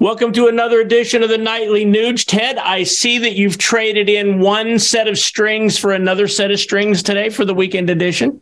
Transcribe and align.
Welcome 0.00 0.32
to 0.34 0.46
another 0.46 0.78
edition 0.80 1.24
of 1.24 1.28
the 1.28 1.38
Nightly 1.38 1.84
Nuge. 1.84 2.24
Ted, 2.24 2.56
I 2.56 2.84
see 2.84 3.18
that 3.18 3.34
you've 3.34 3.58
traded 3.58 4.08
in 4.08 4.38
one 4.38 4.78
set 4.78 5.08
of 5.08 5.18
strings 5.18 5.76
for 5.76 5.90
another 5.90 6.28
set 6.28 6.52
of 6.52 6.60
strings 6.60 7.02
today 7.02 7.30
for 7.30 7.44
the 7.44 7.52
weekend 7.52 7.90
edition. 7.90 8.40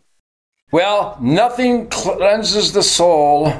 Well, 0.71 1.16
nothing 1.19 1.88
cleanses 1.88 2.74
the 2.74 2.82
soul 2.82 3.54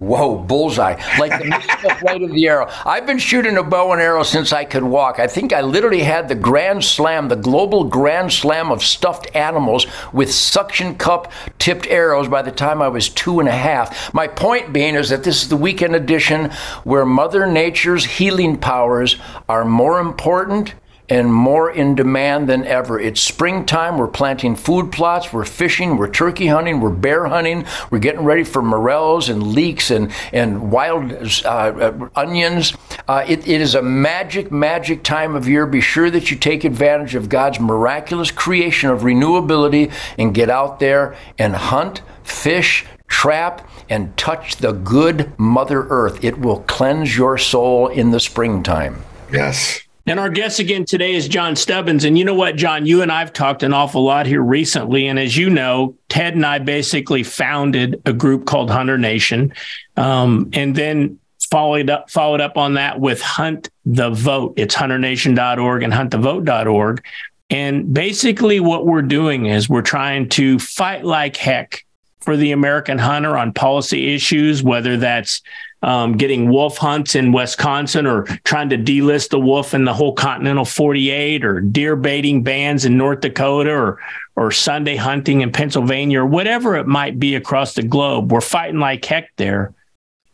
Whoa, 0.00 0.36
bullseye. 0.36 1.00
Like 1.18 1.30
the 1.40 1.96
flight 2.00 2.22
of 2.22 2.32
the 2.32 2.46
arrow. 2.48 2.68
I've 2.84 3.06
been 3.06 3.18
shooting 3.18 3.56
a 3.56 3.62
bow 3.62 3.92
and 3.92 4.02
arrow 4.02 4.24
since 4.24 4.52
I 4.52 4.64
could 4.64 4.82
walk. 4.82 5.20
I 5.20 5.28
think 5.28 5.52
I 5.52 5.60
literally 5.60 6.02
had 6.02 6.28
the 6.28 6.34
grand 6.34 6.84
slam, 6.84 7.28
the 7.28 7.36
global 7.36 7.84
grand 7.84 8.32
slam 8.32 8.72
of 8.72 8.82
stuffed 8.82 9.34
animals 9.36 9.86
with 10.12 10.34
suction 10.34 10.96
cup 10.96 11.32
tipped 11.58 11.86
arrows 11.86 12.28
by 12.28 12.42
the 12.42 12.50
time 12.50 12.82
I 12.82 12.88
was 12.88 13.08
two 13.08 13.38
and 13.38 13.48
a 13.48 13.52
half. 13.52 14.12
My 14.12 14.26
point 14.26 14.72
being 14.72 14.96
is 14.96 15.10
that 15.10 15.22
this 15.22 15.42
is 15.42 15.48
the 15.48 15.56
weekend 15.56 15.94
edition 15.94 16.50
where 16.82 17.06
Mother 17.06 17.46
Nature's 17.46 18.04
healing 18.04 18.58
powers 18.58 19.16
are 19.48 19.64
more 19.64 20.00
important 20.00 20.74
and 21.08 21.32
more 21.32 21.70
in 21.70 21.94
demand 21.94 22.48
than 22.48 22.64
ever. 22.64 22.98
It's 22.98 23.20
springtime. 23.20 23.98
We're 23.98 24.08
planting 24.08 24.56
food 24.56 24.90
plots. 24.90 25.32
We're 25.32 25.44
fishing. 25.44 25.96
We're 25.96 26.10
turkey 26.10 26.46
hunting. 26.46 26.80
We're 26.80 26.90
bear 26.90 27.26
hunting. 27.26 27.66
We're 27.90 27.98
getting 27.98 28.24
ready 28.24 28.44
for 28.44 28.62
morels 28.62 29.28
and 29.28 29.42
leeks 29.42 29.90
and, 29.90 30.10
and 30.32 30.70
wild 30.70 31.12
uh, 31.12 31.48
uh, 31.48 32.08
onions. 32.16 32.74
Uh, 33.06 33.24
it, 33.28 33.46
it 33.46 33.60
is 33.60 33.74
a 33.74 33.82
magic, 33.82 34.50
magic 34.50 35.02
time 35.02 35.34
of 35.34 35.46
year. 35.46 35.66
Be 35.66 35.80
sure 35.80 36.10
that 36.10 36.30
you 36.30 36.36
take 36.36 36.64
advantage 36.64 37.14
of 37.14 37.28
God's 37.28 37.60
miraculous 37.60 38.30
creation 38.30 38.90
of 38.90 39.02
renewability 39.02 39.92
and 40.18 40.34
get 40.34 40.48
out 40.48 40.80
there 40.80 41.16
and 41.38 41.54
hunt, 41.54 42.00
fish, 42.22 42.86
trap, 43.08 43.68
and 43.90 44.16
touch 44.16 44.56
the 44.56 44.72
good 44.72 45.38
Mother 45.38 45.86
Earth. 45.88 46.24
It 46.24 46.38
will 46.38 46.60
cleanse 46.60 47.16
your 47.16 47.36
soul 47.36 47.88
in 47.88 48.10
the 48.10 48.20
springtime. 48.20 49.02
Yes. 49.30 49.83
And 50.06 50.20
our 50.20 50.28
guest 50.28 50.58
again 50.58 50.84
today 50.84 51.14
is 51.14 51.28
John 51.28 51.56
Stubbins. 51.56 52.04
And 52.04 52.18
you 52.18 52.24
know 52.24 52.34
what, 52.34 52.56
John, 52.56 52.84
you 52.84 53.00
and 53.00 53.10
I've 53.10 53.32
talked 53.32 53.62
an 53.62 53.72
awful 53.72 54.04
lot 54.04 54.26
here 54.26 54.42
recently. 54.42 55.06
And 55.06 55.18
as 55.18 55.36
you 55.36 55.48
know, 55.48 55.96
Ted 56.10 56.34
and 56.34 56.44
I 56.44 56.58
basically 56.58 57.22
founded 57.22 58.02
a 58.04 58.12
group 58.12 58.44
called 58.44 58.70
Hunter 58.70 58.98
Nation. 58.98 59.54
Um, 59.96 60.50
and 60.52 60.76
then 60.76 61.18
followed 61.50 61.88
up 61.88 62.10
followed 62.10 62.40
up 62.40 62.56
on 62.56 62.74
that 62.74 63.00
with 63.00 63.22
Hunt 63.22 63.70
the 63.86 64.10
Vote. 64.10 64.54
It's 64.56 64.74
hunternation.org 64.74 65.82
and 65.82 65.92
huntthevote.org. 65.92 67.04
And 67.50 67.94
basically 67.94 68.60
what 68.60 68.86
we're 68.86 69.02
doing 69.02 69.46
is 69.46 69.68
we're 69.68 69.82
trying 69.82 70.28
to 70.30 70.58
fight 70.58 71.04
like 71.04 71.36
heck 71.36 71.84
for 72.24 72.36
the 72.36 72.52
American 72.52 72.98
hunter 72.98 73.36
on 73.36 73.52
policy 73.52 74.14
issues, 74.14 74.62
whether 74.62 74.96
that's 74.96 75.42
um, 75.82 76.16
getting 76.16 76.48
wolf 76.48 76.78
hunts 76.78 77.14
in 77.14 77.30
Wisconsin 77.30 78.06
or 78.06 78.22
trying 78.44 78.70
to 78.70 78.78
delist 78.78 79.28
the 79.28 79.38
wolf 79.38 79.74
in 79.74 79.84
the 79.84 79.92
whole 79.92 80.14
continental 80.14 80.64
48 80.64 81.44
or 81.44 81.60
deer 81.60 81.94
baiting 81.94 82.42
bans 82.42 82.86
in 82.86 82.96
North 82.96 83.20
Dakota 83.20 83.70
or 83.70 84.00
or 84.36 84.50
Sunday 84.50 84.96
hunting 84.96 85.42
in 85.42 85.52
Pennsylvania 85.52 86.20
or 86.20 86.26
whatever 86.26 86.76
it 86.76 86.86
might 86.86 87.20
be 87.20 87.34
across 87.34 87.74
the 87.74 87.82
globe. 87.82 88.32
We're 88.32 88.40
fighting 88.40 88.80
like 88.80 89.04
heck 89.04 89.30
there. 89.36 89.74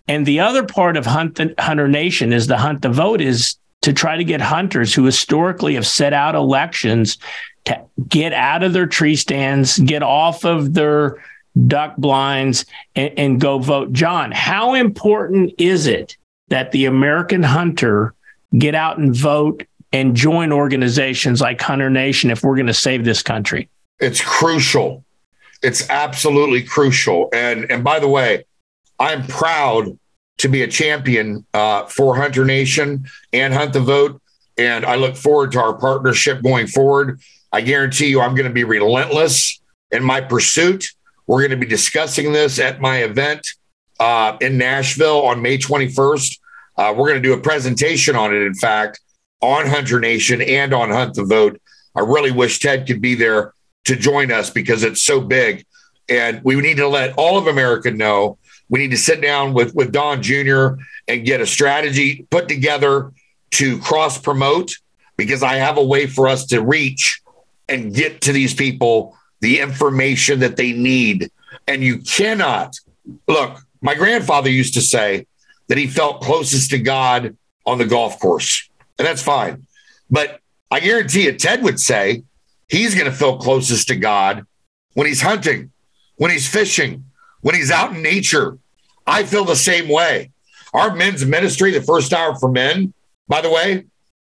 And 0.09 0.25
the 0.25 0.41
other 0.41 0.65
part 0.65 0.97
of 0.97 1.05
Hunt 1.05 1.35
the, 1.37 1.55
Hunter 1.59 1.89
Nation 1.89 2.33
is 2.33 2.47
the 2.47 2.57
Hunt 2.57 2.83
the 2.83 2.89
Vote 2.89 3.21
is 3.21 3.57
to 3.83 3.93
try 3.93 4.17
to 4.17 4.25
get 4.25 4.41
hunters 4.41 4.95
who 4.95 5.05
historically 5.05 5.75
have 5.75 5.87
set 5.87 6.13
out 6.13 6.35
elections 6.35 7.19
to 7.65 7.83
get 8.09 8.33
out 8.33 8.63
of 8.63 8.73
their 8.73 8.87
tree 8.87 9.17
stands, 9.17 9.79
get 9.79 10.03
off 10.03 10.45
of 10.45 10.75
their 10.75 11.23
duck 11.67 11.97
blinds, 11.97 12.65
and, 12.95 13.13
and 13.19 13.41
go 13.41 13.59
vote. 13.59 13.93
John, 13.93 14.33
how 14.33 14.75
important 14.75 15.53
is 15.59 15.87
it 15.87 16.17
that 16.49 16.73
the 16.73 16.87
American 16.87 17.43
hunter 17.43 18.15
get 18.57 18.75
out 18.75 18.99
and 18.99 19.15
vote 19.15 19.65
and 19.93 20.15
join 20.15 20.53
organizations 20.53 21.41
like 21.41 21.61
Hunter 21.61 21.91
Nation 21.91 22.31
if 22.31 22.43
we're 22.43 22.57
going 22.57 22.67
to 22.67 22.75
save 22.75 23.05
this 23.05 23.23
country? 23.23 23.69
It's 23.99 24.21
crucial. 24.21 25.05
It's 25.63 25.89
absolutely 25.91 26.63
crucial. 26.63 27.29
And 27.33 27.71
and 27.71 27.85
by 27.85 27.99
the 27.99 28.09
way, 28.09 28.45
I'm 28.99 29.27
proud 29.27 29.99
to 30.39 30.49
be 30.49 30.63
a 30.63 30.69
champion 30.69 31.45
uh, 31.53 31.85
for 31.87 32.17
Hunter 32.17 32.45
Nation 32.45 33.07
and 33.33 33.53
Hunt 33.53 33.73
the 33.73 33.81
Vote. 33.81 34.23
And 34.57 34.85
I 34.87 34.97
look 34.97 35.17
forward 35.17 35.53
to 35.53 35.61
our 35.61 35.75
partnership 35.75 36.43
going 36.43 36.67
forward. 36.67 37.21
I 37.53 37.61
guarantee 37.61 38.07
you, 38.07 38.21
I'm 38.21 38.35
going 38.35 38.49
to 38.49 38.55
be 38.55 38.65
relentless 38.65 39.61
in 39.91 40.03
my 40.03 40.21
pursuit. 40.21 40.87
We're 41.31 41.43
going 41.43 41.53
to 41.53 41.57
be 41.57 41.67
discussing 41.67 42.33
this 42.33 42.59
at 42.59 42.81
my 42.81 43.05
event 43.05 43.47
uh, 44.01 44.37
in 44.41 44.59
Nashville 44.59 45.23
on 45.23 45.41
May 45.41 45.59
21st. 45.59 46.41
Uh, 46.77 46.93
we're 46.97 47.09
going 47.09 47.23
to 47.23 47.29
do 47.29 47.35
a 47.35 47.41
presentation 47.41 48.17
on 48.17 48.35
it, 48.35 48.43
in 48.43 48.55
fact, 48.55 48.99
on 49.41 49.69
Hunter 49.69 50.01
Nation 50.01 50.43
and 50.43 50.75
on 50.75 50.91
Hunt 50.91 51.15
the 51.15 51.23
Vote. 51.23 51.63
I 51.95 52.01
really 52.01 52.33
wish 52.33 52.59
Ted 52.59 52.85
could 52.85 53.01
be 53.01 53.15
there 53.15 53.55
to 53.85 53.95
join 53.95 54.33
us 54.33 54.51
because 54.51 54.83
it's 54.83 55.03
so 55.03 55.21
big. 55.21 55.65
And 56.09 56.43
we 56.43 56.57
need 56.57 56.79
to 56.79 56.89
let 56.89 57.15
all 57.17 57.39
of 57.39 57.47
America 57.47 57.93
know. 57.93 58.37
We 58.69 58.81
need 58.81 58.91
to 58.91 58.99
sit 58.99 59.21
down 59.21 59.55
with, 59.55 59.73
with 59.73 59.93
Don 59.93 60.23
Jr. 60.23 60.83
and 61.07 61.25
get 61.25 61.41
a 61.41 61.47
strategy 61.47 62.27
put 62.31 62.49
together 62.49 63.13
to 63.53 63.79
cross 63.79 64.19
promote 64.19 64.75
because 65.17 65.45
I 65.45 65.59
have 65.59 65.79
a 65.79 65.85
way 65.85 66.09
for 66.09 66.27
us 66.27 66.47
to 66.47 66.61
reach 66.61 67.23
and 67.69 67.95
get 67.95 68.23
to 68.23 68.33
these 68.33 68.53
people 68.53 69.17
the 69.41 69.61
information 69.61 70.41
that 70.41 70.57
they 70.57 70.73
need. 70.73 71.31
And 71.67 71.83
you 71.83 71.99
cannot 71.99 72.77
look, 73.27 73.61
my 73.81 73.95
grandfather 73.95 74.51
used 74.51 74.75
to 74.75 74.81
say 74.81 75.27
that 75.69 75.79
he 75.79 75.87
felt 75.87 76.23
closest 76.23 76.71
to 76.71 76.79
God 76.79 77.37
on 77.67 77.79
the 77.79 77.87
golf 77.87 78.19
course, 78.19 78.69
and 78.99 79.07
that's 79.07 79.23
fine. 79.23 79.67
But 80.11 80.41
I 80.71 80.81
guarantee 80.81 81.25
you, 81.25 81.33
Ted 81.33 81.63
would 81.63 81.81
say 81.81 82.23
he's 82.69 82.95
going 82.95 83.11
to 83.11 83.17
feel 83.17 83.39
closest 83.39 83.89
to 83.89 83.97
God 83.97 84.47
when 84.95 85.07
he's 85.07 85.23
hunting, 85.23 85.71
when 86.17 86.31
he's 86.31 86.49
fishing, 86.49 87.05
when 87.41 87.55
he's 87.55 87.71
out 87.71 87.95
in 87.95 88.03
nature. 88.03 88.59
I 89.07 89.25
feel 89.25 89.45
the 89.45 89.57
same 89.57 89.89
way. 89.89 90.31
Our 90.73 90.95
men's 90.95 91.25
ministry, 91.25 91.73
the 91.73 91.83
first 91.83 92.13
hour 92.13 92.37
for 92.37 92.51
men, 92.51 92.93
by 93.29 93.41
the 93.41 93.51
way, 93.51 93.85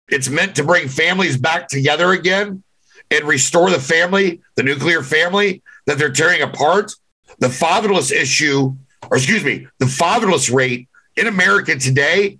it's 0.09 0.29
meant 0.29 0.55
to 0.57 0.63
bring 0.63 0.87
families 0.87 1.37
back 1.37 1.67
together 1.67 2.11
again 2.11 2.63
and 3.11 3.25
restore 3.25 3.69
the 3.69 3.79
family, 3.79 4.41
the 4.55 4.63
nuclear 4.63 5.03
family 5.03 5.61
that 5.85 5.97
they're 5.97 6.11
tearing 6.11 6.41
apart. 6.41 6.91
The 7.39 7.49
fatherless 7.49 8.11
issue, 8.11 8.73
or 9.09 9.17
excuse 9.17 9.43
me, 9.43 9.67
the 9.79 9.87
fatherless 9.87 10.49
rate 10.49 10.87
in 11.17 11.27
America 11.27 11.75
today, 11.77 12.39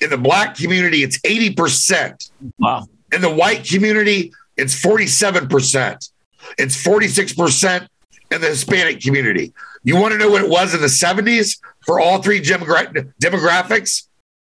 in 0.00 0.10
the 0.10 0.18
black 0.18 0.56
community, 0.56 1.02
it's 1.02 1.18
80%. 1.20 2.30
Wow. 2.58 2.86
In 3.12 3.20
the 3.20 3.32
white 3.32 3.64
community, 3.64 4.32
it's 4.56 4.80
47%. 4.80 6.10
It's 6.56 6.84
46% 6.84 7.88
in 8.30 8.40
the 8.40 8.46
Hispanic 8.48 9.00
community. 9.00 9.52
You 9.84 9.96
want 9.96 10.12
to 10.12 10.18
know 10.18 10.30
what 10.30 10.42
it 10.42 10.50
was 10.50 10.74
in 10.74 10.80
the 10.80 10.86
70s 10.86 11.58
for 11.86 12.00
all 12.00 12.20
three 12.20 12.40
demogra- 12.40 13.12
demographics? 13.22 14.06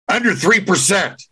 Under 0.09 0.31
3%. 0.31 1.27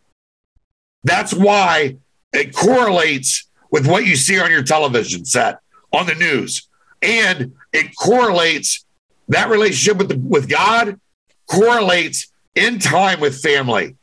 That's 1.04 1.34
why 1.34 1.98
it 2.34 2.54
correlates 2.54 3.48
with 3.76 3.88
what 3.88 4.06
you 4.06 4.16
see 4.16 4.40
on 4.40 4.50
your 4.50 4.64
television 4.64 5.26
set, 5.26 5.60
on 5.92 6.06
the 6.06 6.16
news. 6.16 6.70
And 7.02 7.56
it 7.74 7.94
correlates 7.98 8.86
that 9.28 9.50
relationship 9.50 9.98
with, 9.98 10.08
the, 10.08 10.18
with 10.18 10.48
God 10.48 10.98
correlates 11.46 12.32
in 12.56 12.80
time 12.80 13.20
with 13.20 13.42
family. 13.42 13.98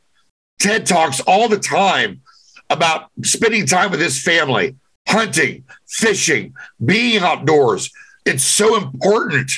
Ted 0.59 0.85
talks 0.85 1.21
all 1.21 1.49
the 1.49 1.57
time 1.57 2.21
about 2.69 3.09
spending 3.23 3.65
time 3.65 3.89
with 3.89 3.99
his 3.99 4.21
family, 4.21 4.75
hunting, 5.07 5.63
fishing, 5.87 6.53
being 6.85 7.23
outdoors. 7.23 7.89
It's 8.27 8.43
so 8.43 8.77
important 8.77 9.53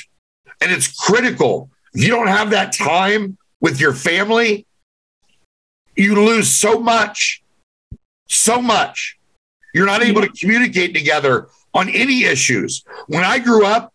and 0.62 0.72
it's 0.72 0.88
critical. 0.98 1.68
If 1.92 2.04
you 2.04 2.08
don't 2.08 2.28
have 2.28 2.48
that 2.52 2.72
time 2.72 3.36
with 3.60 3.82
your 3.82 3.92
family, 3.92 4.64
you 5.94 6.14
lose 6.14 6.48
so 6.48 6.80
much, 6.80 7.42
so 8.28 8.62
much. 8.62 9.15
You're 9.76 9.84
not 9.84 10.02
able 10.02 10.22
to 10.22 10.28
communicate 10.28 10.94
together 10.94 11.48
on 11.74 11.90
any 11.90 12.24
issues. 12.24 12.82
When 13.08 13.24
I 13.24 13.38
grew 13.38 13.66
up, 13.66 13.92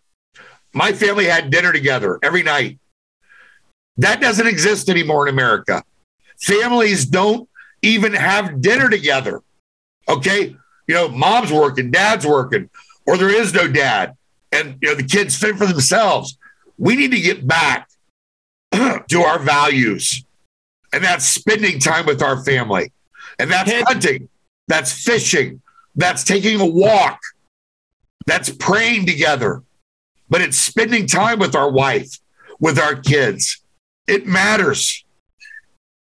my 0.73 0.93
family 0.93 1.25
had 1.25 1.49
dinner 1.49 1.73
together 1.73 2.19
every 2.21 2.43
night. 2.43 2.77
That 3.97 4.21
doesn't 4.21 4.45
exist 4.45 4.89
anymore 4.89 5.27
in 5.27 5.33
America. 5.33 5.83
Families 6.39 7.07
don't 7.07 7.49
even 7.81 8.13
have 8.13 8.61
dinner 8.61 8.91
together. 8.91 9.41
Okay. 10.07 10.55
You 10.87 10.93
know, 10.93 11.09
mom's 11.09 11.51
working, 11.51 11.89
dad's 11.89 12.27
working, 12.27 12.69
or 13.07 13.17
there 13.17 13.31
is 13.31 13.51
no 13.51 13.67
dad. 13.67 14.15
And, 14.51 14.77
you 14.83 14.89
know, 14.89 14.95
the 14.95 15.03
kids 15.03 15.35
fend 15.35 15.57
for 15.57 15.65
themselves. 15.65 16.37
We 16.77 16.95
need 16.95 17.09
to 17.09 17.19
get 17.19 17.47
back 17.47 17.89
to 18.71 19.21
our 19.21 19.39
values. 19.39 20.25
And 20.93 21.03
that's 21.03 21.25
spending 21.25 21.79
time 21.79 22.05
with 22.05 22.21
our 22.21 22.43
family. 22.43 22.91
And 23.39 23.49
that's 23.49 23.71
hunting. 23.87 24.29
That's 24.67 24.91
fishing. 24.91 25.63
That's 25.95 26.23
taking 26.23 26.59
a 26.59 26.65
walk. 26.65 27.19
That's 28.25 28.49
praying 28.49 29.05
together. 29.05 29.63
But 30.29 30.41
it's 30.41 30.57
spending 30.57 31.07
time 31.07 31.39
with 31.39 31.55
our 31.55 31.69
wife, 31.69 32.19
with 32.59 32.79
our 32.79 32.95
kids. 32.95 33.61
It 34.07 34.25
matters. 34.25 35.03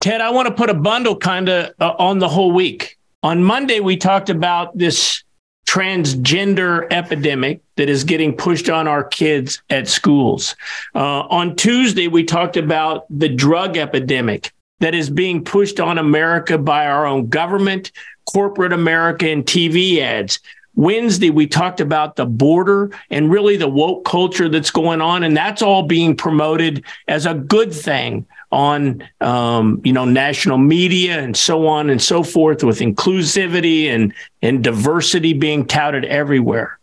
Ted, 0.02 0.22
I 0.22 0.32
want 0.32 0.48
to 0.48 0.54
put 0.54 0.70
a 0.70 0.74
bundle 0.74 1.16
kind 1.16 1.50
of 1.50 1.74
uh, 1.80 1.94
on 1.98 2.20
the 2.20 2.30
whole 2.30 2.52
week. 2.52 2.98
On 3.24 3.44
Monday, 3.44 3.80
we 3.80 3.98
talked 3.98 4.30
about 4.30 4.78
this 4.78 5.24
transgender 5.68 6.92
epidemic 6.92 7.62
that 7.78 7.88
is 7.88 8.04
getting 8.04 8.36
pushed 8.36 8.70
on 8.70 8.88
our 8.88 9.04
kids 9.04 9.62
at 9.70 9.88
schools. 9.88 10.56
Uh, 10.94 11.22
on 11.22 11.56
Tuesday, 11.56 12.08
we 12.08 12.24
talked 12.24 12.58
about 12.58 13.06
the 13.10 13.30
drug 13.30 13.78
epidemic 13.78 14.52
that 14.80 14.96
is 14.96 15.10
being 15.10 15.44
pushed 15.44 15.80
on 15.80 15.98
America 15.98 16.58
by 16.58 16.88
our 16.88 17.06
own 17.06 17.30
government, 17.30 17.92
corporate 18.26 18.74
America, 18.74 19.30
and 19.30 19.46
TV 19.46 20.00
ads. 20.00 20.40
Wednesday, 20.76 21.30
we 21.30 21.48
talked 21.48 21.82
about 21.82 22.16
the 22.16 22.26
border 22.26 22.92
and 23.10 23.30
really 23.30 23.58
the 23.58 23.68
woke 23.68 24.06
culture 24.06 24.48
that's 24.48 24.72
going 24.72 25.02
on, 25.02 25.24
and 25.24 25.36
that's 25.36 25.62
all 25.62 25.84
being 25.84 26.16
promoted 26.16 26.84
as 27.08 27.26
a 27.26 27.34
good 27.34 27.74
thing 27.74 28.26
on, 28.52 29.08
um, 29.20 29.82
you 29.84 29.92
know, 29.92 30.06
national 30.06 30.58
media 30.58 31.20
and 31.20 31.36
so 31.36 31.68
on 31.68 31.90
and 31.90 32.02
so 32.02 32.24
forth, 32.24 32.64
with 32.64 32.80
inclusivity 32.80 33.86
and 33.88 34.14
and 34.42 34.64
diversity 34.64 35.34
being 35.34 35.66
touted 35.66 36.06
everywhere. 36.06 36.80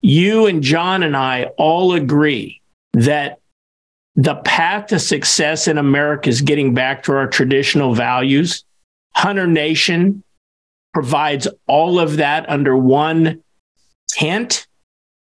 You 0.00 0.46
and 0.46 0.62
John 0.62 1.02
and 1.02 1.16
I 1.16 1.44
all 1.56 1.94
agree 1.94 2.60
that 2.92 3.38
the 4.16 4.36
path 4.36 4.88
to 4.88 4.98
success 4.98 5.66
in 5.66 5.78
America 5.78 6.28
is 6.28 6.40
getting 6.40 6.74
back 6.74 7.02
to 7.04 7.12
our 7.12 7.26
traditional 7.26 7.94
values. 7.94 8.64
Hunter 9.16 9.46
Nation 9.46 10.22
provides 10.94 11.46
all 11.66 11.98
of 11.98 12.16
that 12.16 12.48
under 12.48 12.76
one 12.76 13.42
tent. 14.08 14.66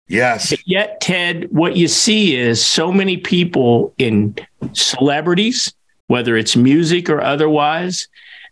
Yes. 0.07 0.49
But 0.49 0.67
yet, 0.67 0.99
Ted, 0.99 1.47
what 1.51 1.77
you 1.77 1.87
see 1.87 2.35
is 2.35 2.65
so 2.65 2.91
many 2.91 3.17
people 3.17 3.93
in 3.99 4.35
celebrities, 4.73 5.73
whether 6.07 6.35
it's 6.35 6.55
music 6.55 7.09
or 7.09 7.21
otherwise, 7.21 8.07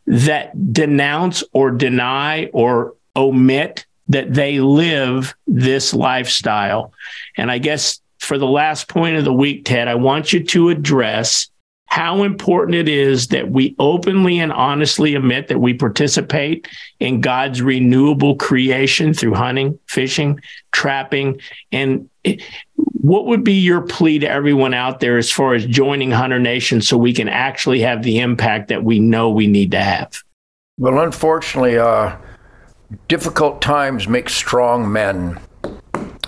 that 0.06 0.72
denounce 0.72 1.44
or 1.52 1.72
deny 1.72 2.46
or 2.54 2.94
omit 3.16 3.86
that 4.10 4.34
they 4.34 4.60
live 4.60 5.36
this 5.48 5.94
lifestyle. 5.94 6.94
And 7.36 7.52
I 7.52 7.58
guess 7.58 8.00
for 8.20 8.38
the 8.38 8.48
last 8.48 8.88
point 8.88 9.18
of 9.18 9.26
the 9.26 9.34
week, 9.34 9.66
Ted, 9.66 9.88
I 9.88 9.96
want 9.96 10.32
you 10.32 10.44
to 10.44 10.70
address 10.70 11.50
how 11.88 12.24
important 12.24 12.76
it 12.76 12.90
is 12.90 13.30
that 13.30 13.50
we 13.50 13.76
openly 13.80 14.40
and 14.40 14.52
honestly 14.52 15.16
admit 15.16 15.48
that 15.48 15.60
we 15.60 15.74
participate 15.74 16.68
in 17.00 17.22
God's 17.22 17.62
renewable 17.62 18.36
creation 18.36 19.14
through 19.14 19.34
hunting, 19.34 19.80
fishing, 19.88 20.40
trapping. 20.74 21.40
And 21.72 22.10
what 22.76 23.26
would 23.26 23.44
be 23.44 23.54
your 23.54 23.82
plea 23.82 24.20
to 24.20 24.30
everyone 24.30 24.74
out 24.74 25.00
there 25.00 25.18
as 25.18 25.32
far 25.32 25.56
as 25.56 25.66
joining 25.66 26.12
Hunter 26.12 26.40
Nation 26.40 26.82
so 26.82 26.98
we 26.98 27.14
can 27.14 27.30
actually 27.30 27.80
have 27.80 28.04
the 28.04 28.20
impact 28.20 28.68
that 28.68 28.84
we 28.84 29.00
know 29.00 29.30
we 29.30 29.48
need 29.48 29.72
to 29.72 29.82
have? 29.82 30.22
Well, 30.78 31.00
unfortunately, 31.00 31.80
uh, 31.80 32.18
difficult 33.08 33.62
times 33.62 34.10
make 34.10 34.30
strong 34.30 34.92
men. 34.92 35.40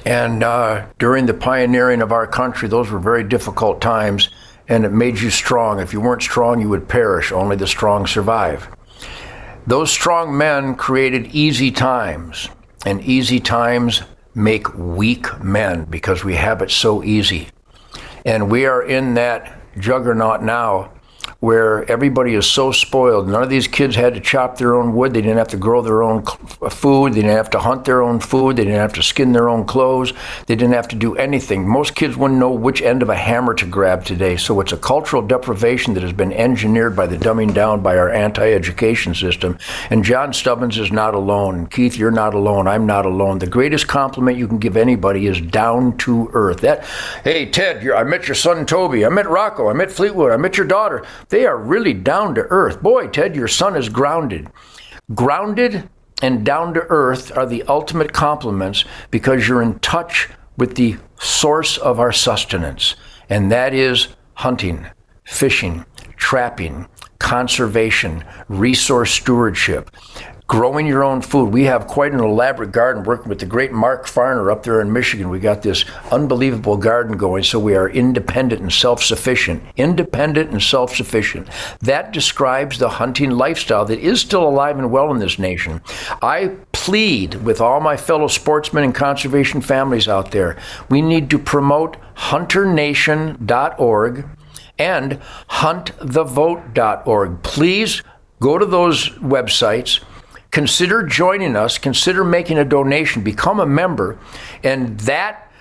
And 0.06 0.42
uh, 0.42 0.86
during 0.98 1.26
the 1.26 1.34
pioneering 1.34 2.02
of 2.02 2.14
our 2.14 2.26
country, 2.26 2.70
those 2.70 2.90
were 2.90 3.00
very 3.00 3.24
difficult 3.26 3.82
times 3.82 4.30
and 4.70 4.86
it 4.86 4.94
made 4.94 5.20
you 5.20 5.30
strong. 5.30 5.80
If 5.80 5.92
you 5.92 6.00
weren't 6.00 6.22
strong, 6.22 6.62
you 6.62 6.70
would 6.70 6.88
perish. 6.88 7.32
Only 7.32 7.56
the 7.56 7.68
strong 7.68 8.08
survive. 8.08 8.70
Those 9.68 9.92
strong 9.92 10.38
men 10.38 10.76
created 10.76 11.28
easy 11.28 11.72
times, 11.72 12.50
and 12.86 13.02
easy 13.02 13.40
times 13.40 14.04
make 14.34 14.74
weak 14.76 15.44
men 15.44 15.86
because 15.86 16.24
we 16.24 16.36
have 16.36 16.62
it 16.62 16.72
so 16.72 17.04
easy. 17.04 17.50
And 18.26 18.50
we 18.50 18.66
are 18.66 18.82
in 18.82 19.16
that 19.16 19.60
juggernaut 19.78 20.44
now 20.44 20.92
where 21.40 21.90
everybody 21.90 22.34
is 22.34 22.46
so 22.46 22.72
spoiled. 22.72 23.30
None 23.30 23.42
of 23.42 23.50
these 23.50 23.68
kids 23.68 23.96
had 23.96 24.14
to 24.14 24.20
chop 24.20 24.58
their 24.58 24.76
own 24.76 24.94
wood. 24.94 25.14
They 25.14 25.22
didn't 25.22 25.38
have 25.38 25.48
to 25.50 25.58
grow 25.58 25.82
their 25.82 26.04
own 26.04 26.26
uh, 26.62 26.70
food. 26.70 27.14
They 27.14 27.22
didn't 27.22 27.38
have 27.38 27.50
to 27.52 27.60
hunt 27.60 27.86
their 27.86 28.02
own 28.02 28.20
food. 28.20 28.58
They 28.58 28.66
didn't 28.66 28.80
have 28.80 28.94
to 28.94 29.04
skin 29.04 29.32
their 29.32 29.48
own 29.48 29.66
clothes. 29.66 30.12
They 30.48 30.56
didn't 30.56 30.74
have 30.74 30.90
to 30.90 30.98
do 30.98 31.16
anything. 31.16 31.66
Most 31.66 31.96
kids 31.96 32.18
wouldn't 32.18 32.40
know 32.40 32.52
which 32.52 32.82
end 32.82 33.02
of 33.02 33.10
a 33.10 33.16
hammer 33.16 33.54
to 33.54 33.66
grab 33.66 34.04
today. 34.04 34.36
So 34.36 34.60
it's 34.60 34.74
a 34.74 34.78
cultural 34.78 35.22
deprivation 35.22 35.94
that 35.94 36.04
has 36.04 36.12
been 36.12 36.34
engineered 36.34 36.96
by 36.96 37.08
the 37.08 37.18
dumbing 37.18 37.54
down 37.54 37.82
by 37.82 37.98
our 37.98 38.10
anti 38.10 38.52
education 38.52 39.16
system. 39.16 39.58
And 39.90 40.04
John 40.04 40.34
Stubbins 40.34 40.78
is 40.78 40.92
not 40.92 41.14
alone. 41.14 41.68
Keith, 41.68 41.96
you're 41.96 42.12
not 42.12 42.34
alone. 42.34 42.68
I'm 42.68 42.86
not 42.86 43.06
alone. 43.06 43.40
The 43.40 43.48
greatest 43.48 43.88
compliment 43.88 44.38
you 44.38 44.48
can 44.48 44.60
give 44.60 44.76
anybody 44.76 45.28
is 45.28 45.40
down 45.40 45.96
to 46.00 46.30
earth. 46.34 46.60
That, 46.62 46.84
hey, 47.24 47.46
Ted, 47.46 47.90
I 47.90 48.04
met 48.04 48.28
your 48.28 48.36
son 48.36 48.66
Toby. 48.66 49.06
I 49.06 49.10
met 49.10 49.30
Rocco. 49.30 49.70
I 49.70 49.74
met 49.74 49.90
Fleetwood. 49.90 50.34
I 50.34 50.38
met 50.38 50.58
your 50.58 50.68
daughter. 50.68 51.06
They 51.30 51.46
are 51.46 51.58
really 51.58 51.94
down 51.94 52.36
to 52.36 52.42
earth. 52.50 52.82
Boy, 52.82 53.08
Ted, 53.08 53.36
your 53.36 53.48
son 53.48 53.76
is 53.76 53.88
grounded. 53.90 54.50
Grounded 55.14 55.90
and 56.22 56.46
down 56.46 56.74
to 56.74 56.86
earth 56.90 57.36
are 57.38 57.46
the 57.46 57.64
ultimate 57.64 58.14
compliments 58.14 58.84
because 59.12 59.48
you're 59.48 59.62
in 59.62 59.80
touch 59.80 60.30
with 60.58 60.76
the 60.76 60.98
source 61.20 61.78
of 61.78 62.00
our 62.00 62.12
sustenance, 62.12 62.96
and 63.30 63.52
that 63.52 63.74
is 63.74 64.10
hunting, 64.34 64.86
fishing, 65.24 65.86
trapping, 66.18 66.88
conservation, 67.20 68.24
resource 68.50 69.12
stewardship 69.12 69.90
growing 70.50 70.88
your 70.88 71.04
own 71.04 71.22
food. 71.22 71.54
We 71.54 71.66
have 71.66 71.88
quite 71.88 72.12
an 72.12 72.20
elaborate 72.20 72.72
garden 72.72 73.04
working 73.04 73.30
with 73.30 73.40
the 73.40 73.46
great 73.46 73.72
Mark 73.72 74.08
Farner 74.08 74.52
up 74.52 74.64
there 74.64 74.82
in 74.82 74.92
Michigan. 74.92 75.30
We 75.30 75.40
got 75.40 75.62
this 75.62 75.86
unbelievable 76.12 76.76
garden 76.76 77.18
going, 77.18 77.44
so 77.44 77.60
we 77.60 77.76
are 77.76 77.88
independent 77.88 78.62
and 78.62 78.74
self 78.74 79.04
sufficient. 79.04 79.62
Independent 79.78 80.50
and 80.50 80.62
self 80.62 80.96
sufficient. 80.96 81.48
That 81.82 82.12
describes 82.12 82.80
the 82.80 82.90
hunting 82.90 83.30
lifestyle 83.30 83.86
that 83.86 84.00
is 84.00 84.20
still 84.20 84.46
alive 84.46 84.80
and 84.80 84.92
well 84.92 85.12
in 85.12 85.20
this 85.20 85.40
nation. 85.40 85.82
I 86.22 86.58
plead 86.74 87.36
with 87.36 87.62
all 87.62 87.80
my 87.80 87.96
fellow 87.96 88.28
sportsmen 88.28 88.84
and 88.84 88.96
conservation 88.96 89.62
families 89.62 90.08
out 90.08 90.32
there 90.32 90.58
we 90.90 91.02
need 91.02 91.30
to 91.30 91.40
promote 91.40 91.98
hunternation.org 92.16 94.26
and 94.78 95.20
huntthevote.org. 95.50 97.44
Please 97.44 98.04
go 98.40 98.58
to 98.58 98.66
those 98.66 99.10
websites 99.10 100.00
consider 100.52 101.04
joining 101.04 101.56
us, 101.56 101.78
consider 101.78 102.24
making 102.24 102.58
a 102.58 102.66
donation, 102.66 103.24
become 103.24 103.60
a 103.60 103.66
member, 103.66 104.18
and 104.64 105.00
that 105.02 105.52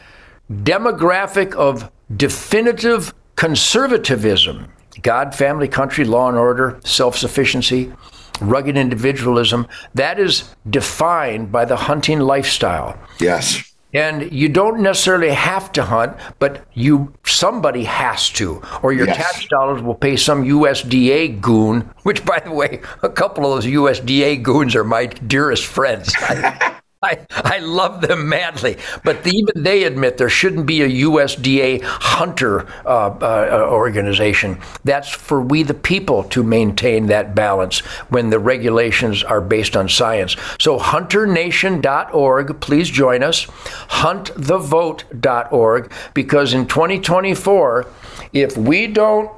demographic 0.50 1.54
of 1.54 1.90
definitive 2.16 3.12
conservatism 3.36 4.72
God, 5.02 5.34
family, 5.34 5.68
country, 5.68 6.04
law 6.04 6.28
and 6.28 6.36
order, 6.36 6.80
self 6.84 7.16
sufficiency, 7.16 7.92
rugged 8.40 8.76
individualism 8.76 9.66
that 9.94 10.18
is 10.18 10.54
defined 10.68 11.52
by 11.52 11.64
the 11.64 11.76
hunting 11.76 12.20
lifestyle. 12.20 12.98
Yes. 13.20 13.72
And 13.94 14.30
you 14.32 14.48
don't 14.50 14.80
necessarily 14.80 15.30
have 15.30 15.72
to 15.72 15.82
hunt, 15.82 16.16
but 16.38 16.66
you 16.74 17.14
somebody 17.24 17.84
has 17.84 18.28
to, 18.30 18.62
or 18.82 18.92
your 18.92 19.06
yes. 19.06 19.16
tax 19.16 19.46
dollars 19.48 19.82
will 19.82 19.94
pay 19.94 20.16
some 20.16 20.44
USDA 20.44 21.40
goon. 21.40 21.88
Which, 22.02 22.24
by 22.24 22.38
the 22.40 22.52
way, 22.52 22.82
a 23.02 23.08
couple 23.08 23.46
of 23.46 23.56
those 23.62 23.70
USDA 23.72 24.42
goons 24.42 24.76
are 24.76 24.84
my 24.84 25.06
dearest 25.06 25.64
friends. 25.64 26.14
I, 27.02 27.26
I 27.30 27.60
love 27.60 28.00
them 28.00 28.28
madly, 28.28 28.76
but 29.04 29.22
the, 29.22 29.30
even 29.30 29.62
they 29.62 29.84
admit 29.84 30.18
there 30.18 30.28
shouldn't 30.28 30.66
be 30.66 30.82
a 30.82 30.88
USDA 30.88 31.80
hunter 31.82 32.66
uh, 32.84 33.16
uh, 33.20 33.68
organization. 33.70 34.58
That's 34.82 35.08
for 35.08 35.40
we 35.40 35.62
the 35.62 35.74
people 35.74 36.24
to 36.24 36.42
maintain 36.42 37.06
that 37.06 37.36
balance 37.36 37.78
when 38.08 38.30
the 38.30 38.40
regulations 38.40 39.22
are 39.22 39.40
based 39.40 39.76
on 39.76 39.88
science. 39.88 40.34
So 40.58 40.76
hunternation.org, 40.76 42.60
please 42.60 42.90
join 42.90 43.22
us. 43.22 43.46
Huntthevote.org, 43.46 45.92
because 46.14 46.52
in 46.52 46.66
2024, 46.66 47.86
if 48.32 48.56
we 48.56 48.88
don't 48.88 49.30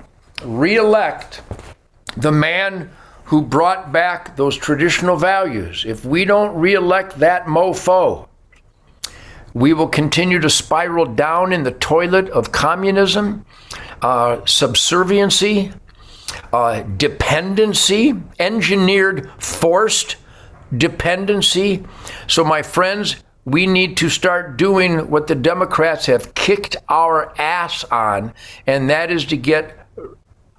reelect 0.43 1.43
the 2.17 2.33
man 2.33 2.89
who 3.31 3.41
brought 3.41 3.93
back 3.93 4.35
those 4.35 4.57
traditional 4.57 5.15
values, 5.17 5.85
if 5.87 6.05
we 6.05 6.25
don't 6.25 6.53
reelect 6.57 7.17
that 7.21 7.47
mofo, 7.47 8.27
we 9.55 9.73
will 9.73 9.87
continue 9.87 10.41
to 10.41 10.51
spiral 10.51 11.07
down 11.07 11.53
in 11.53 11.63
the 11.63 11.71
toilet 11.71 12.29
of 12.31 12.51
communism, 12.51 13.47
uh, 14.03 14.45
subserviency, 14.47 15.73
uh, 16.53 16.83
dependency, 16.83 18.15
engineered, 18.41 19.31
forced 19.39 20.17
dependency. 20.77 21.85
So, 22.27 22.43
my 22.43 22.63
friends, 22.63 23.15
we 23.45 23.65
need 23.65 23.97
to 23.99 24.09
start 24.09 24.57
doing 24.57 25.09
what 25.09 25.29
the 25.29 25.37
Democrats 25.37 26.07
have 26.07 26.35
kicked 26.35 26.75
our 26.89 27.33
ass 27.41 27.85
on, 27.85 28.35
and 28.67 28.91
that 28.91 29.13
is 29.13 29.25
to 29.27 29.37
get 29.37 29.87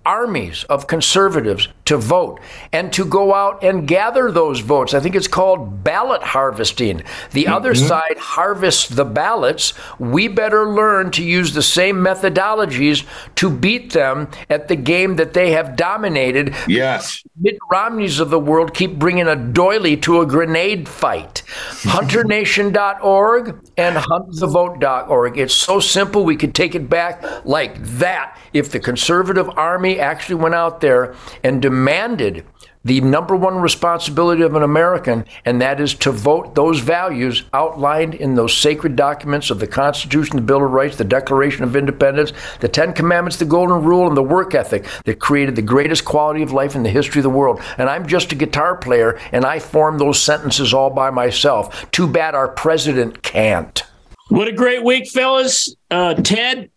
armies 0.06 0.64
of 0.64 0.88
conservatives 0.88 1.68
to 1.92 1.98
vote 1.98 2.40
and 2.72 2.94
to 2.94 3.04
go 3.04 3.36
out 3.36 3.62
and 3.62 3.86
gather 3.86 4.32
those 4.32 4.62
votes. 4.62 4.94
I 4.94 5.02
think 5.02 5.14
it's 5.14 5.28
called 5.28 5.84
ballot 5.84 6.24
harvesting. 6.24 7.04
The 7.32 7.44
mm-hmm. 7.44 7.54
other 7.54 7.76
side 7.76 8.18
harvests 8.18 8.88
the 8.88 9.04
ballots. 9.04 9.74
We 10.00 10.30
better 10.30 10.70
learn 10.70 11.12
to 11.12 11.24
use 11.24 11.54
the 11.54 11.62
same 11.62 11.98
methodologies 11.98 13.06
to 13.36 13.50
beat 13.50 13.92
them 13.92 14.30
at 14.50 14.70
the 14.70 14.78
game 14.78 15.18
that 15.18 15.34
they 15.34 15.52
have 15.52 15.76
dominated. 15.76 16.56
Yes. 16.66 17.24
Mitt 17.38 17.58
Romneys 17.70 18.22
of 18.22 18.30
the 18.30 18.40
world 18.40 18.74
keep 18.74 18.98
bringing 18.98 19.28
a 19.28 19.36
doily 19.36 19.98
to 19.98 20.22
a 20.22 20.26
grenade 20.26 20.88
fight. 20.88 21.44
HunterNation.org 21.82 23.70
and 23.76 23.98
HuntTheVote.org. 23.98 25.38
It's 25.38 25.54
so 25.54 25.82
simple, 25.82 26.24
we 26.24 26.38
could 26.38 26.56
take 26.56 26.74
it 26.74 26.90
back 26.90 27.46
like 27.46 27.84
that 27.84 28.38
if 28.54 28.72
the 28.72 28.80
conservative 28.80 29.50
army 29.58 30.00
actually 30.00 30.36
went 30.36 30.56
out 30.56 30.80
there 30.80 31.16
and 31.44 31.62
demanded 31.82 32.46
the 32.84 33.02
number 33.02 33.36
one 33.36 33.58
responsibility 33.58 34.44
of 34.44 34.54
an 34.54 34.62
American, 34.62 35.26
and 35.46 35.60
that 35.62 35.82
is 35.82 35.96
to 35.96 36.12
vote 36.12 36.54
those 36.54 36.80
values 36.80 37.44
outlined 37.54 38.14
in 38.14 38.36
those 38.36 38.56
sacred 38.56 38.96
documents 38.96 39.50
of 39.50 39.60
the 39.60 39.66
Constitution, 39.66 40.36
the 40.36 40.44
Bill 40.44 40.64
of 40.64 40.72
Rights, 40.72 40.98
the 40.98 41.04
Declaration 41.04 41.64
of 41.64 41.76
Independence, 41.76 42.34
the 42.60 42.68
Ten 42.68 42.94
Commandments, 42.94 43.38
the 43.38 43.46
Golden 43.46 43.84
Rule, 43.84 44.08
and 44.08 44.16
the 44.16 44.22
work 44.22 44.54
ethic 44.54 44.86
that 45.06 45.20
created 45.20 45.56
the 45.56 45.64
greatest 45.64 46.06
quality 46.06 46.44
of 46.44 46.54
life 46.54 46.76
in 46.76 46.84
the 46.84 46.90
history 46.90 47.20
of 47.20 47.24
the 47.24 47.30
world. 47.32 47.60
And 47.80 47.90
I'm 47.90 48.06
just 48.06 48.32
a 48.32 48.36
guitar 48.36 48.76
player, 48.78 49.20
and 49.32 49.44
I 49.44 49.58
form 49.58 49.98
those 49.98 50.22
sentences 50.22 50.72
all 50.72 50.92
by 50.92 51.10
myself. 51.10 51.90
Too 51.92 52.08
bad 52.08 52.36
our 52.36 52.50
president 52.50 53.24
can't. 53.24 53.84
What 54.30 54.48
a 54.48 54.54
great 54.54 54.84
week, 54.84 55.10
fellas. 55.10 55.76
Uh, 55.90 56.14
Ted, 56.14 56.70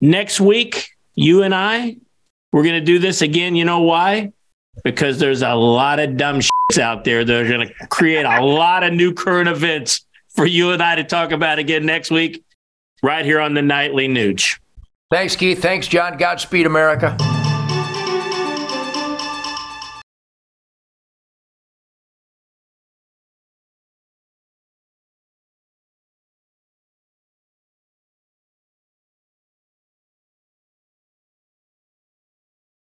next 0.00 0.40
week, 0.40 0.88
you 1.14 1.42
and 1.42 1.54
I, 1.54 1.96
we're 2.52 2.62
going 2.62 2.80
to 2.80 2.84
do 2.84 2.98
this 2.98 3.22
again. 3.22 3.56
You 3.56 3.64
know 3.64 3.80
why? 3.80 4.32
because 4.84 5.18
there's 5.18 5.42
a 5.42 5.54
lot 5.54 5.98
of 5.98 6.16
dumb 6.16 6.40
shits 6.40 6.78
out 6.78 7.04
there 7.04 7.24
that 7.24 7.42
are 7.44 7.48
going 7.48 7.68
to 7.68 7.86
create 7.88 8.24
a 8.24 8.44
lot 8.44 8.82
of 8.82 8.92
new 8.92 9.12
current 9.12 9.48
events 9.48 10.06
for 10.34 10.46
you 10.46 10.70
and 10.70 10.82
I 10.82 10.96
to 10.96 11.04
talk 11.04 11.32
about 11.32 11.58
again 11.58 11.84
next 11.84 12.10
week, 12.10 12.42
right 13.02 13.24
here 13.24 13.40
on 13.40 13.54
the 13.54 13.62
Nightly 13.62 14.08
Nuge. 14.08 14.58
Thanks, 15.10 15.34
Keith. 15.34 15.60
Thanks, 15.60 15.88
John. 15.88 16.16
Godspeed, 16.18 16.66
America. 16.66 17.16